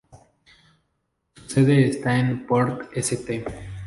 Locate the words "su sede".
1.35-1.87